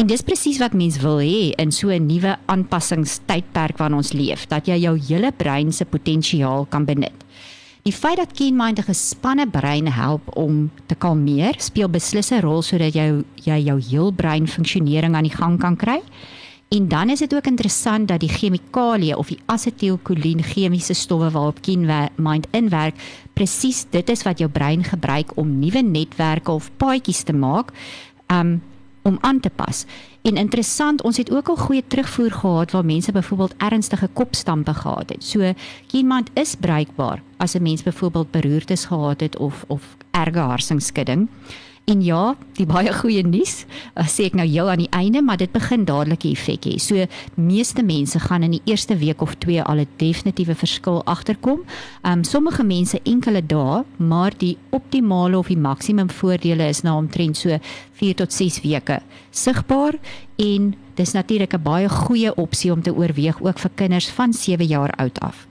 En 0.00 0.08
dis 0.08 0.24
presies 0.24 0.56
wat 0.62 0.72
mens 0.72 0.96
wil 1.04 1.20
hê 1.20 1.52
in 1.60 1.72
so 1.72 1.90
'n 1.92 2.06
nuwe 2.06 2.38
aanpassingstydperk 2.46 3.76
waarin 3.76 4.00
ons 4.00 4.12
leef, 4.12 4.46
dat 4.48 4.66
jy 4.66 4.80
jou 4.80 4.96
hele 4.96 5.32
brein 5.32 5.72
se 5.72 5.84
potensiaal 5.84 6.64
kan 6.64 6.84
benut. 6.84 7.24
Die 7.90 7.98
feit 7.98 8.20
dat 8.22 8.36
KeenMind 8.38 8.78
'n 8.78 8.86
gespanne 8.86 9.46
brein 9.50 9.88
help 9.90 10.36
om 10.36 10.70
te 10.86 10.94
kalmeer, 10.94 11.54
speel 11.58 11.88
beslis 11.88 12.30
'n 12.30 12.40
rol 12.40 12.62
sodat 12.62 12.94
jy 12.94 13.24
jy 13.34 13.58
jou 13.64 13.80
heel 13.90 14.12
brein 14.12 14.46
funksionering 14.46 15.14
aan 15.14 15.26
die 15.26 15.36
gang 15.36 15.58
kan 15.58 15.76
kry. 15.76 16.00
En 16.68 16.88
dan 16.88 17.10
is 17.10 17.18
dit 17.18 17.34
ook 17.34 17.46
interessant 17.46 18.08
dat 18.08 18.20
die 18.20 18.28
chemikalieë 18.28 19.16
of 19.16 19.28
die 19.28 19.38
asetielkolien 19.46 20.42
chemiese 20.42 20.94
stowwe 20.94 21.30
waarop 21.30 21.60
KeenMind 21.62 22.46
inwerk, 22.50 22.94
presies 23.32 23.86
dit 23.90 24.08
is 24.08 24.22
wat 24.22 24.38
jou 24.38 24.50
brein 24.50 24.84
gebruik 24.84 25.36
om 25.36 25.58
nuwe 25.58 25.82
netwerke 25.82 26.50
of 26.50 26.70
paadjies 26.76 27.22
te 27.22 27.32
maak. 27.32 27.72
Um 28.28 28.62
om 29.02 29.18
aan 29.20 29.40
te 29.40 29.50
pas. 29.50 29.84
En 30.22 30.36
interessant, 30.36 31.02
ons 31.02 31.16
het 31.16 31.30
ook 31.30 31.48
al 31.48 31.56
goeie 31.56 31.84
terugvoer 31.86 32.30
gehad 32.30 32.70
waar 32.70 32.84
mense 32.84 33.12
byvoorbeeld 33.12 33.54
ernstige 33.56 34.08
kopstampe 34.12 34.74
gehad 34.74 35.08
het. 35.08 35.24
So 35.24 35.52
iemand 35.90 36.30
is 36.32 36.54
bruikbaar 36.54 37.22
as 37.36 37.54
'n 37.54 37.62
mens 37.62 37.82
byvoorbeeld 37.82 38.30
beroertes 38.30 38.84
gehad 38.84 39.20
het 39.20 39.36
of 39.36 39.64
of 39.66 39.96
erge 40.10 40.38
harsingskudding. 40.38 41.28
En 41.90 42.02
ja, 42.06 42.36
die 42.54 42.68
baie 42.70 42.92
goeie 42.94 43.22
nuus, 43.26 43.64
uh, 43.98 44.04
sê 44.06 44.28
ek 44.28 44.36
nou 44.38 44.44
heel 44.46 44.68
aan 44.70 44.82
die 44.84 44.92
einde, 44.94 45.24
maar 45.26 45.40
dit 45.40 45.50
begin 45.50 45.82
dadelik 45.88 46.22
effek 46.28 46.68
hê. 46.68 46.76
So 46.78 47.06
meeste 47.34 47.82
mense 47.82 48.20
gaan 48.22 48.46
in 48.46 48.54
die 48.54 48.62
eerste 48.70 48.94
week 49.00 49.24
of 49.26 49.34
2 49.42 49.64
al 49.64 49.82
'n 49.82 49.88
definitiewe 49.98 50.54
verskil 50.54 51.02
agterkom. 51.04 51.64
Um 52.06 52.22
sommige 52.22 52.62
mense 52.62 53.00
enkele 53.02 53.42
dae, 53.42 53.82
maar 53.96 54.30
die 54.38 54.56
optimale 54.70 55.38
of 55.38 55.48
die 55.48 55.58
maksimum 55.58 56.10
voordele 56.10 56.68
is 56.68 56.82
na 56.82 56.96
omtrent 56.96 57.36
so 57.36 57.58
4 57.98 58.14
tot 58.14 58.32
6 58.32 58.60
weke 58.62 59.02
sigbaar 59.30 59.98
en 60.36 60.74
dis 60.94 61.12
natuurlik 61.12 61.54
'n 61.54 61.62
baie 61.62 61.88
goeie 61.88 62.34
opsie 62.34 62.72
om 62.72 62.82
te 62.82 62.94
oorweeg 62.94 63.42
ook 63.42 63.58
vir 63.58 63.70
kinders 63.74 64.10
van 64.10 64.32
7 64.32 64.66
jaar 64.66 64.92
oud 64.96 65.20
af. 65.20 65.49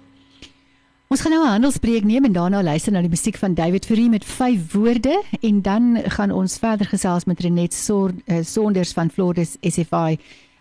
Ons 1.09 1.23
gaan 1.25 1.31
nou 1.31 1.43
'n 1.43 1.49
handelspreek 1.49 2.03
neem 2.03 2.25
en 2.25 2.31
daarna 2.31 2.61
luister 2.63 2.91
na 2.91 3.01
die 3.01 3.09
musiek 3.09 3.37
van 3.37 3.53
David 3.53 3.85
Fourie 3.85 4.09
met 4.09 4.25
vyf 4.25 4.73
woorde 4.73 5.23
en 5.41 5.61
dan 5.61 5.97
gaan 6.05 6.31
ons 6.31 6.57
verder 6.57 6.85
gesels 6.85 7.25
met 7.25 7.39
Renet 7.39 7.73
eh, 7.73 8.37
Sonders 8.43 8.93
van 8.93 9.09
Flores 9.09 9.57
SFI 9.61 10.19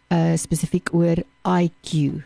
uh, 0.09 0.37
spesifiek 0.37 0.89
oor 0.95 1.17
IQ. 1.45 2.23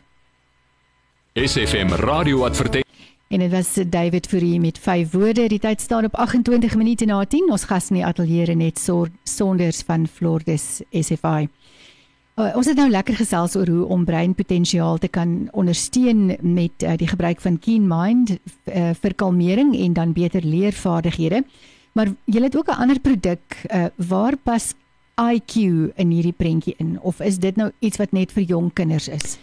SFM 1.35 1.89
radio 1.89 2.45
advertensie. 2.45 2.95
En 3.29 3.39
dit 3.39 3.51
was 3.51 3.75
David 3.87 4.27
Fourie 4.27 4.61
met 4.61 4.79
vyf 4.79 5.11
woorde. 5.11 5.49
Die 5.49 5.59
tyd 5.59 5.81
staan 5.81 6.05
op 6.05 6.15
28 6.15 6.77
minute 6.77 7.05
na 7.05 7.25
10. 7.25 7.51
Ons 7.51 7.65
gas 7.65 7.91
in 7.91 7.97
die 7.97 8.07
ateljee 8.07 8.45
Renet 8.45 8.79
Sonders 9.25 9.83
van 9.83 10.07
Flores 10.07 10.81
SFI. 10.93 11.49
Uh, 12.33 12.49
ons 12.57 12.65
het 12.65 12.79
nou 12.81 12.89
lekker 12.89 13.19
gesels 13.19 13.59
oor 13.61 13.69
hoe 13.69 13.83
om 13.93 14.07
breinpotensiaal 14.09 14.97
te 14.99 15.09
kan 15.13 15.51
ondersteun 15.53 16.33
met 16.41 16.83
uh, 16.83 16.95
die 16.97 17.09
gebruik 17.11 17.43
van 17.45 17.59
Keen 17.61 17.85
Mind 17.85 18.33
uh, 18.33 18.95
vir 18.97 19.15
kalmering 19.15 19.75
en 19.77 19.93
dan 19.93 20.15
beter 20.17 20.41
leervaardighede. 20.41 21.43
Maar 21.93 22.15
jy 22.25 22.41
het 22.41 22.57
ook 22.57 22.73
'n 22.73 22.81
ander 22.81 23.01
produk 23.01 23.41
uh, 23.69 23.85
waar 23.97 24.37
pas 24.37 24.73
IQ 25.21 25.55
in 25.95 26.11
hierdie 26.11 26.33
prentjie 26.33 26.75
in 26.79 26.99
of 27.01 27.21
is 27.21 27.39
dit 27.39 27.57
nou 27.57 27.71
iets 27.79 27.97
wat 27.97 28.13
net 28.13 28.33
vir 28.33 28.43
jong 28.43 28.73
kinders 28.73 29.09
is? 29.09 29.37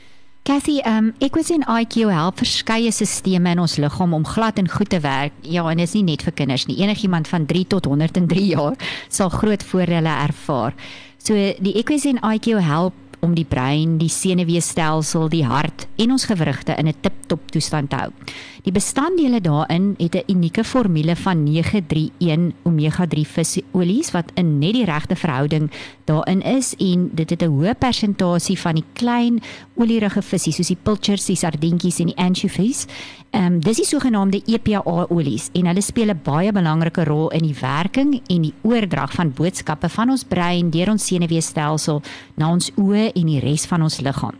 Cathy, 0.43 0.79
um, 0.87 1.13
ek 1.19 1.35
was 1.35 1.49
in 1.49 1.61
IQ 1.61 2.09
help 2.09 2.39
verskeie 2.41 2.91
stelsels 2.91 3.37
in 3.37 3.59
ons 3.59 3.75
liggaam 3.77 4.13
om 4.13 4.25
glad 4.25 4.57
en 4.57 4.69
goed 4.69 4.89
te 4.89 4.99
werk. 4.99 5.31
Ja, 5.41 5.69
en 5.69 5.77
dit 5.77 5.87
is 5.87 5.93
nie 5.93 6.03
net 6.03 6.23
vir 6.23 6.33
kinders 6.33 6.65
nie. 6.65 6.79
Enigiemand 6.81 7.27
van 7.27 7.45
3 7.45 7.67
tot 7.67 7.85
103 7.85 8.45
jaar 8.45 8.73
sal 9.09 9.29
groot 9.29 9.63
voordele 9.63 10.09
ervaar. 10.09 10.73
So 11.19 11.35
die 11.35 11.75
Equizen 11.75 12.19
IQ 12.23 12.59
help 12.63 12.93
om 13.19 13.35
die 13.35 13.45
brein, 13.45 13.97
die 13.99 14.09
senuweestelsel, 14.09 15.27
die 15.29 15.45
hart 15.45 15.87
en 15.99 16.15
ons 16.15 16.25
gewrigte 16.25 16.75
in 16.79 16.87
'n 16.87 16.95
tip-top 17.01 17.51
toestand 17.51 17.89
te 17.89 17.95
hou. 17.95 18.11
Die 18.63 18.71
bestanddele 18.71 19.41
daarin 19.41 19.95
het 19.97 20.15
'n 20.15 20.31
unieke 20.31 20.63
formule 20.63 21.15
van 21.15 21.43
931 21.43 22.53
omega-3 22.63 23.21
visolies 23.25 24.11
wat 24.11 24.31
in 24.33 24.59
net 24.59 24.73
die 24.73 24.85
regte 24.85 25.15
verhouding 25.15 25.71
daarin 26.03 26.41
is 26.41 26.75
en 26.75 27.09
dit 27.13 27.29
het 27.29 27.41
'n 27.41 27.51
hoë 27.51 27.73
persentasie 27.77 28.59
van 28.59 28.75
die 28.75 28.83
klein 28.93 29.41
olierige 29.75 30.21
visse 30.21 30.51
soos 30.51 30.67
die 30.67 30.77
pilchards, 30.83 31.25
die 31.25 31.35
sardientjies 31.35 31.99
en 31.99 32.05
die 32.05 32.17
anchovies. 32.17 32.85
Ehm 33.29 33.45
um, 33.45 33.59
dis 33.59 33.77
die 33.77 33.85
sogenaamde 33.85 34.41
EPA 34.45 35.05
olies 35.09 35.49
en 35.53 35.65
hulle 35.65 35.81
speel 35.81 36.09
'n 36.09 36.19
baie 36.23 36.51
belangrike 36.51 37.03
rol 37.03 37.29
in 37.29 37.43
die 37.43 37.55
werking 37.61 38.21
en 38.27 38.41
die 38.41 38.53
oordrag 38.61 39.13
van 39.13 39.33
boodskappe 39.33 39.89
van 39.89 40.09
ons 40.09 40.23
brein 40.23 40.69
deur 40.69 40.89
ons 40.89 41.05
senuweestelsel 41.05 42.01
na 42.35 42.51
ons 42.51 42.71
oë 42.75 43.11
en 43.13 43.25
die 43.25 43.39
res 43.39 43.65
van 43.65 43.81
ons 43.81 43.99
liggaam. 43.99 44.35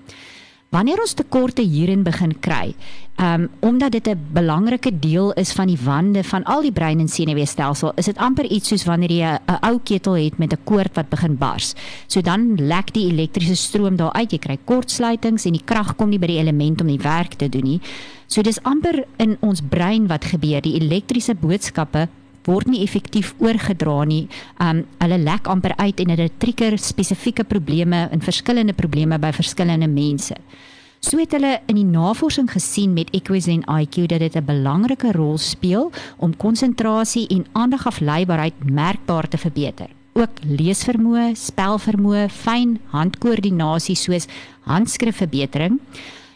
Wanneer 0.69 0.99
ons 1.01 1.15
tekorte 1.17 1.63
hierin 1.65 2.03
begin 2.05 2.35
kry, 2.45 2.75
um 3.17 3.47
omdat 3.65 3.91
dit 3.91 4.07
'n 4.07 4.21
belangrike 4.33 4.99
deel 4.99 5.33
is 5.33 5.51
van 5.51 5.67
die 5.67 5.79
wande 5.83 6.23
van 6.23 6.43
al 6.43 6.61
die 6.61 6.71
brein 6.71 6.99
en 6.99 7.07
senuweestelsel, 7.07 7.91
is 7.95 8.05
dit 8.05 8.17
amper 8.17 8.45
iets 8.45 8.67
soos 8.67 8.85
wanneer 8.85 9.11
jy 9.11 9.39
'n 9.47 9.57
ou 9.65 9.79
ketel 9.83 10.13
het 10.13 10.37
met 10.37 10.53
'n 10.53 10.63
koord 10.63 10.95
wat 10.95 11.09
begin 11.09 11.37
bars. 11.37 11.73
So 12.07 12.21
dan 12.21 12.55
lek 12.55 12.93
die 12.93 13.09
elektriese 13.09 13.55
stroom 13.55 13.95
daar 13.95 14.13
uit, 14.13 14.31
jy 14.31 14.37
kry 14.37 14.57
kortsluitings 14.65 15.45
en 15.45 15.53
die 15.53 15.65
krag 15.65 15.95
kom 15.95 16.09
nie 16.09 16.19
by 16.19 16.27
die 16.27 16.39
element 16.39 16.81
om 16.81 16.87
die 16.87 17.01
werk 17.01 17.33
te 17.33 17.49
doen 17.49 17.63
nie. 17.63 17.81
So 18.27 18.41
dis 18.41 18.63
amper 18.63 19.05
in 19.17 19.37
ons 19.39 19.61
brein 19.61 20.07
wat 20.07 20.25
gebeur, 20.25 20.61
die 20.61 20.79
elektriese 20.79 21.35
boodskappe 21.35 22.07
word 22.49 22.69
nie 22.71 22.81
effektief 22.83 23.35
oorgedra 23.37 24.03
nie. 24.09 24.25
Um 24.63 24.83
hulle 25.03 25.21
lek 25.21 25.47
amper 25.51 25.75
uit 25.77 26.01
en 26.03 26.15
dit 26.15 26.39
trigger 26.41 26.77
spesifieke 26.81 27.45
probleme 27.45 28.07
en 28.09 28.25
verskillende 28.25 28.73
probleme 28.73 29.19
by 29.21 29.31
verskillende 29.35 29.87
mense. 29.87 30.35
So 30.99 31.15
het 31.15 31.31
hulle 31.31 31.61
in 31.71 31.77
die 31.79 31.87
navorsing 31.87 32.49
gesien 32.51 32.91
met 32.93 33.13
Equizen 33.15 33.61
IQ 33.63 34.09
dat 34.11 34.19
dit 34.19 34.35
'n 34.35 34.45
belangrike 34.45 35.11
rol 35.11 35.37
speel 35.37 35.91
om 36.17 36.35
konsentrasie 36.37 37.27
en 37.27 37.45
aandagafleibaarheid 37.53 38.53
merkbaar 38.63 39.27
te 39.27 39.37
verbeter. 39.37 39.87
Ook 40.13 40.43
leesvermoë, 40.43 41.35
spelvermoë, 41.35 42.29
fyn 42.29 42.79
handkoördinasie 42.91 43.95
soos 43.95 44.27
handskrifverbetering. 44.61 45.79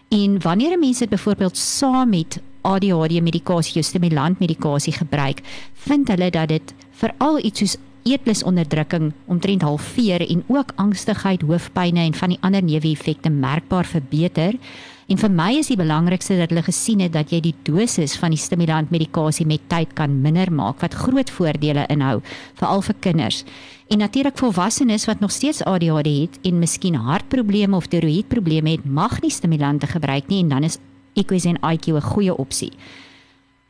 En 0.09 0.41
wanneer 0.41 0.77
'n 0.77 0.79
mens 0.79 0.99
dit 0.99 1.09
byvoorbeeld 1.09 1.57
saam 1.57 2.09
met 2.09 2.39
ADHD 2.63 3.21
medikasie, 3.21 3.79
jou 3.79 3.83
stimulant 3.83 4.39
medikasie 4.39 4.93
gebruik, 4.95 5.43
vind 5.87 6.09
hulle 6.09 6.29
dat 6.31 6.49
dit 6.49 6.73
veral 6.99 7.39
iets 7.43 7.59
soos 7.59 7.77
eetlusonderdrukking 8.03 9.11
omtrent 9.31 9.63
halveer 9.63 10.23
en 10.27 10.43
ook 10.51 10.73
angstigheid, 10.75 11.43
hoofpynne 11.47 12.03
en 12.03 12.17
van 12.17 12.33
die 12.33 12.39
ander 12.41 12.63
neeweffekte 12.63 13.31
merkbaar 13.31 13.87
verbeter. 13.87 14.57
En 15.11 15.19
vir 15.19 15.31
my 15.31 15.49
is 15.59 15.69
die 15.71 15.79
belangrikste 15.79 16.37
dat 16.39 16.51
hulle 16.51 16.63
gesien 16.63 17.03
het 17.03 17.13
dat 17.15 17.31
jy 17.33 17.41
die 17.43 17.55
dosis 17.67 18.15
van 18.19 18.31
die 18.33 18.39
stimulant 18.39 18.91
medikasie 18.93 19.47
met 19.47 19.65
tyd 19.71 19.91
kan 19.97 20.15
minder 20.23 20.51
maak 20.51 20.83
wat 20.83 20.95
groot 20.95 21.31
voordele 21.31 21.85
inhou 21.91 22.21
veral 22.59 22.83
vir 22.87 22.99
kinders. 23.03 23.43
En 23.91 23.99
natuurlik 23.99 24.39
volwassenes 24.39 25.05
wat 25.05 25.19
nog 25.19 25.31
steeds 25.31 25.63
ADHD 25.67 26.09
het 26.23 26.39
en 26.47 26.59
miskien 26.59 26.95
hartprobleme 26.95 27.75
of 27.75 27.91
tiroïedprobleme 27.91 28.77
het, 28.77 28.85
mag 28.85 29.19
nie 29.21 29.31
stimulante 29.31 29.87
gebruik 29.87 30.31
nie 30.31 30.41
en 30.43 30.55
dan 30.55 30.63
is 30.71 30.79
Equizen 31.13 31.57
IQ 31.61 31.93
'n 31.93 32.01
goeie 32.01 32.37
opsie. 32.37 32.71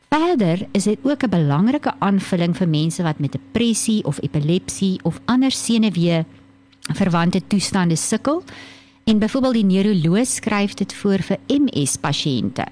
Verder 0.08 0.66
is 0.72 0.84
dit 0.84 0.98
ook 1.02 1.22
'n 1.22 1.30
belangrike 1.30 1.94
aanvulling 1.98 2.56
vir 2.56 2.68
mense 2.68 3.02
wat 3.02 3.18
met 3.18 3.32
depressie 3.32 4.04
of 4.04 4.22
epilepsie 4.22 5.00
of 5.02 5.20
ander 5.24 5.50
senuwee 5.50 6.24
verwante 6.80 7.46
toestande 7.46 7.96
sukkel. 7.96 8.42
En 9.04 9.18
byvoorbeeld 9.18 9.54
die 9.54 9.64
neuroloog 9.64 10.26
skryf 10.26 10.74
dit 10.74 10.94
voor 10.94 11.18
vir 11.18 11.38
MS 11.48 11.96
pasiënte. 11.96 12.64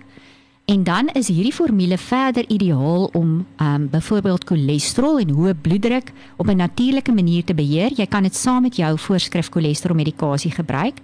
En 0.64 0.84
dan 0.84 1.08
is 1.08 1.28
hierdie 1.28 1.52
formule 1.52 1.98
verder 1.98 2.44
ideaal 2.48 3.04
om 3.12 3.46
um 3.60 3.88
byvoorbeeld 3.90 4.44
cholesterol 4.44 5.18
en 5.18 5.30
hoë 5.30 5.54
bloeddruk 5.54 6.12
op 6.36 6.46
'n 6.46 6.56
natuurlike 6.56 7.12
manier 7.12 7.44
te 7.44 7.54
beheer. 7.54 7.92
Jy 7.96 8.06
kan 8.06 8.22
dit 8.22 8.36
saam 8.36 8.62
met 8.62 8.76
jou 8.76 8.98
voorskrif 8.98 9.48
cholesterol 9.48 9.96
medikasie 9.96 10.50
gebruik. 10.50 10.98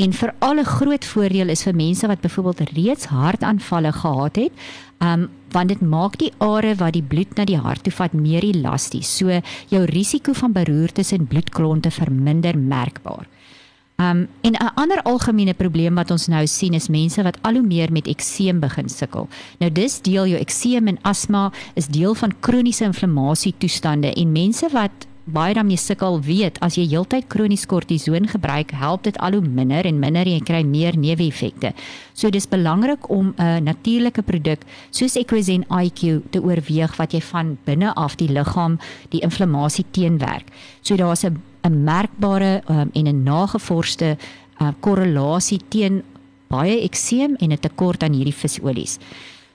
En 0.00 0.14
vir 0.16 0.30
alle 0.40 0.62
groot 0.64 1.04
voordeel 1.04 1.52
is 1.52 1.62
vir 1.66 1.76
mense 1.76 2.08
wat 2.08 2.22
byvoorbeeld 2.24 2.70
reeds 2.72 3.10
hartaanvalle 3.12 3.92
gehad 3.92 4.40
het, 4.40 4.64
um 5.04 5.28
want 5.50 5.68
dit 5.68 5.80
maak 5.82 6.14
die 6.20 6.30
are 6.38 6.76
wat 6.78 6.94
die 6.94 7.02
bloed 7.02 7.32
na 7.34 7.44
die 7.44 7.58
hart 7.58 7.82
toe 7.82 7.92
vat 7.92 8.12
meer 8.14 8.44
elasties. 8.46 9.10
So 9.18 9.40
jou 9.72 9.80
risiko 9.90 10.32
van 10.38 10.54
beroertes 10.54 11.10
en 11.12 11.26
bloedklonte 11.26 11.90
verminder 11.90 12.58
merkbaar. 12.58 13.26
Um 13.98 14.28
en 14.40 14.54
'n 14.54 14.72
ander 14.74 15.02
algemene 15.02 15.54
probleem 15.54 15.94
wat 15.94 16.10
ons 16.10 16.28
nou 16.28 16.46
sien 16.46 16.74
is 16.74 16.88
mense 16.88 17.22
wat 17.22 17.38
al 17.42 17.54
hoe 17.54 17.66
meer 17.66 17.92
met 17.92 18.06
ekseem 18.06 18.60
begin 18.60 18.88
sukkel. 18.88 19.28
Nou 19.58 19.72
dis 19.72 20.00
deel 20.00 20.26
jou 20.26 20.40
ekseem 20.40 20.86
en 20.86 21.02
asma 21.02 21.52
is 21.74 21.86
deel 21.86 22.14
van 22.14 22.32
kroniese 22.40 22.84
inflammasie 22.84 23.54
toestande 23.58 24.14
en 24.14 24.32
mense 24.32 24.68
wat 24.72 25.09
baie 25.32 25.54
daarmee 25.54 25.76
sukkel 25.76 26.20
weet 26.20 26.58
as 26.60 26.76
jy 26.76 26.86
heeltyd 26.90 27.28
kronies 27.28 27.66
kortison 27.66 28.28
gebruik, 28.28 28.70
help 28.70 29.04
dit 29.04 29.18
al 29.18 29.32
hoe 29.32 29.42
minder 29.42 29.86
en 29.86 29.98
minder 29.98 30.26
en 30.26 30.38
jy 30.38 30.44
kry 30.44 30.62
meer 30.62 30.98
neeweffekte. 30.98 31.72
So 32.14 32.30
dis 32.30 32.48
belangrik 32.48 33.08
om 33.10 33.34
'n 33.38 33.64
natuurlike 33.64 34.22
produk 34.22 34.60
soos 34.90 35.16
Equizen 35.16 35.64
IQ 35.70 36.22
te 36.30 36.42
oorweeg 36.42 36.96
wat 36.96 37.12
jy 37.12 37.20
van 37.20 37.58
binne 37.64 37.94
af 37.94 38.16
die 38.16 38.28
liggaam 38.28 38.78
die 39.10 39.20
inflammasie 39.20 39.84
teenwerk. 39.90 40.46
So 40.82 40.96
daar's 40.96 41.24
'n 41.24 41.40
'n 41.62 41.84
merkbare 41.84 42.62
um, 42.68 42.90
en 42.92 43.06
'n 43.06 43.22
nagevorsde 43.22 44.16
uh, 44.60 44.68
korrelasie 44.80 45.60
teen 45.68 46.02
baie 46.48 46.80
ekseem 46.80 47.36
en 47.38 47.52
'n 47.52 47.58
tekort 47.58 48.02
aan 48.02 48.12
hierdie 48.12 48.34
visolies. 48.34 48.98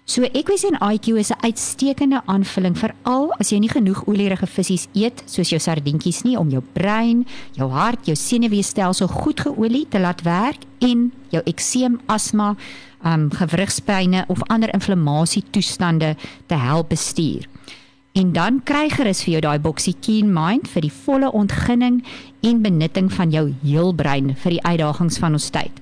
So 0.08 0.22
Equizen 0.22 0.78
IQ 0.78 1.18
is 1.18 1.32
'n 1.32 1.42
uitstekende 1.42 2.22
aanvulling 2.26 2.78
veral 2.78 3.34
as 3.40 3.50
jy 3.50 3.58
nie 3.60 3.70
genoeg 3.70 4.06
olierige 4.06 4.46
visse 4.46 4.88
eet 4.94 5.24
soos 5.26 5.50
jou 5.50 5.60
sardientjies 5.60 6.22
nie 6.22 6.38
om 6.38 6.50
jou 6.50 6.62
brein, 6.74 7.26
jou 7.54 7.72
hart, 7.72 8.06
jou 8.06 8.16
senuweestelsel 8.16 9.08
goed 9.08 9.40
geolie 9.40 9.88
te 9.90 10.00
laat 10.00 10.22
werk 10.22 10.62
en 10.80 11.12
jou 11.30 11.42
ekseem, 11.46 12.00
asma, 12.06 12.56
um 13.04 13.32
gewrigspyne 13.32 14.26
of 14.28 14.44
ander 14.44 14.74
inflammasie 14.74 15.44
toestande 15.50 16.16
te 16.46 16.56
help 16.56 16.90
bestuur. 16.90 17.48
En 18.14 18.32
dan 18.32 18.64
kry 18.64 18.90
gerus 18.90 19.24
vir 19.24 19.32
jou 19.32 19.42
daai 19.42 19.60
boksie 19.60 19.96
Keen 20.00 20.34
Mind 20.34 20.68
vir 20.68 20.82
die 20.82 20.94
volle 21.06 21.32
ontginning 21.32 22.06
en 22.42 22.62
benutting 22.62 23.14
van 23.14 23.32
jou 23.32 23.54
heel 23.64 23.94
brein 23.94 24.36
vir 24.36 24.52
die 24.52 24.64
uitdagings 24.64 25.18
van 25.18 25.34
ons 25.34 25.50
tyd. 25.50 25.82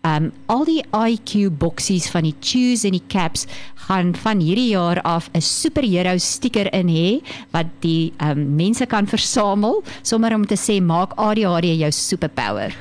um 0.07 0.31
al 0.53 0.63
die 0.69 0.83
IQ 0.95 1.49
boksies 1.59 2.07
van 2.13 2.23
die 2.29 2.37
chews 2.41 2.85
en 2.87 2.93
die 2.95 3.03
caps 3.11 3.47
gaan 3.87 4.15
van 4.23 4.41
hierdie 4.43 4.71
jaar 4.73 5.01
af 5.03 5.29
'n 5.35 5.41
superhero 5.41 6.19
sticker 6.19 6.73
in 6.73 6.89
hê 6.89 7.21
wat 7.51 7.67
die 7.81 8.13
um 8.21 8.57
mense 8.57 8.87
kan 8.87 9.07
versamel 9.07 9.83
sommer 10.03 10.35
om 10.35 10.47
te 10.47 10.55
sê 10.55 10.83
maak 10.83 11.13
ADHD 11.17 11.65
jou 11.83 11.93
superpower. 11.93 12.75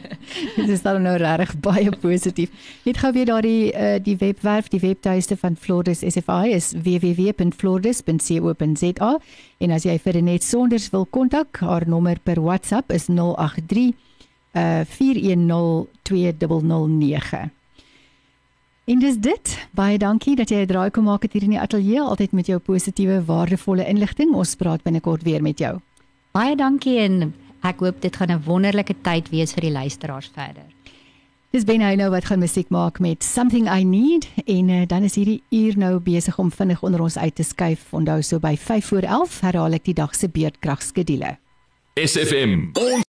Dit 0.56 0.68
is 0.68 0.82
dan 0.82 1.02
nou 1.02 1.16
regtig 1.16 1.60
baie 1.60 1.90
positief. 1.90 2.50
Net 2.84 2.98
gou 2.98 3.12
weer 3.12 3.26
daardie 3.26 3.72
uh, 3.72 3.98
die 4.02 4.16
webwerf, 4.16 4.68
die 4.68 4.80
webtuiste 4.80 5.36
van 5.36 5.56
Flordes 5.56 6.00
SFI 6.00 6.52
is 6.52 6.72
www.flordes.co.za 6.72 9.18
en 9.58 9.70
as 9.70 9.84
jy 9.84 9.98
vir 9.98 10.12
Renet 10.12 10.44
Sonders 10.44 10.90
wil 10.90 11.06
kontak, 11.06 11.56
haar 11.60 11.88
nommer 11.88 12.18
per 12.22 12.40
WhatsApp 12.40 12.92
is 12.92 13.08
083 13.08 13.94
uh 14.54 14.80
4102009. 14.86 17.50
En 18.84 18.98
dis 18.98 19.16
dit. 19.16 19.66
Baie 19.72 19.98
dankie 19.98 20.36
dat 20.36 20.48
jy 20.48 20.56
'n 20.56 20.66
draai 20.66 20.90
kom 20.90 21.04
maak 21.04 21.22
het 21.22 21.32
hier 21.32 21.42
in 21.42 21.50
die 21.50 21.60
ateljee, 21.60 22.00
altyd 22.00 22.32
met 22.32 22.46
jou 22.46 22.58
positiewe, 22.58 23.24
waardevolle 23.24 23.86
inligting. 23.86 24.34
Ons 24.34 24.54
praat 24.54 24.82
binnekort 24.82 25.22
weer 25.22 25.42
met 25.42 25.58
jou. 25.58 25.78
Baie 26.32 26.56
dankie 26.56 26.98
en 26.98 27.34
ek 27.62 27.80
hoop 27.80 28.00
dit 28.00 28.16
gaan 28.16 28.30
'n 28.30 28.42
wonderlike 28.44 28.94
tyd 29.02 29.28
wees 29.28 29.52
vir 29.52 29.60
die 29.60 29.72
luisteraars 29.72 30.30
verder. 30.34 30.62
Dis 31.50 31.64
Ben 31.64 31.80
hy 31.80 31.94
nou 31.94 32.10
wat 32.10 32.24
gaan 32.24 32.38
musiek 32.38 32.68
maak 32.68 32.98
met 32.98 33.22
Something 33.22 33.70
I 33.70 33.84
Need 33.84 34.28
en 34.44 34.68
uh, 34.68 34.86
dan 34.86 35.02
is 35.02 35.14
hierdie 35.14 35.42
uur 35.50 35.78
nou 35.78 36.00
besig 36.00 36.38
om 36.38 36.50
vinnig 36.50 36.82
onder 36.82 37.00
ons 37.00 37.18
uit 37.18 37.34
te 37.34 37.42
skuif. 37.42 37.92
Onthou 37.92 38.22
so 38.22 38.38
by 38.38 38.56
5 38.56 38.84
voor 38.84 39.02
11 39.02 39.40
herhaal 39.40 39.72
ek 39.72 39.84
die 39.84 39.94
dag 39.94 40.14
se 40.14 40.28
beerdkragskedule. 40.28 41.38
SFM. 41.94 42.58
On 42.72 43.02